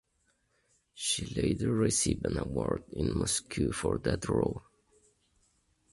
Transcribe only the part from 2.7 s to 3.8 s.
in Moscow